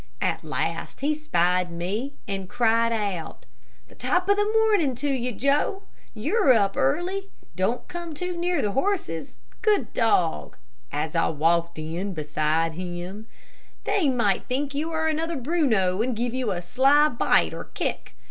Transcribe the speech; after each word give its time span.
At 0.19 0.43
last 0.43 1.01
he 1.01 1.13
spied 1.13 1.71
me, 1.71 2.15
and 2.27 2.49
cried 2.49 2.91
out, 2.91 3.45
"The 3.87 3.93
top 3.93 4.27
of 4.29 4.35
the 4.35 4.51
morning 4.51 4.95
to 4.95 5.07
you, 5.07 5.31
Joe! 5.31 5.83
You 6.15 6.37
are 6.37 6.53
up 6.53 6.75
early. 6.75 7.29
Don't 7.55 7.87
come 7.87 8.15
too 8.15 8.35
near 8.35 8.63
the 8.63 8.71
horses, 8.71 9.35
good 9.61 9.93
dog," 9.93 10.57
as 10.91 11.15
I 11.15 11.27
walked 11.27 11.77
in 11.77 12.15
beside 12.15 12.71
him; 12.71 13.27
"they 13.83 14.09
might 14.09 14.47
think 14.47 14.73
you 14.73 14.89
are 14.91 15.07
another 15.07 15.35
Bruno, 15.35 16.01
and 16.01 16.15
give 16.15 16.33
you 16.33 16.49
a 16.49 16.63
sly 16.63 17.07
bite 17.07 17.53
or 17.53 17.65
kick. 17.65 18.15